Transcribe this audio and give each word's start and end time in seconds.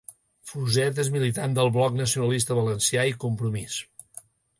Fuset 0.51 1.01
és 1.03 1.11
militant 1.15 1.53
del 1.57 1.69
Bloc 1.75 1.99
Nacionalista 1.99 2.57
Valencià 2.61 3.05
i 3.11 3.15
Compromís. 3.25 3.77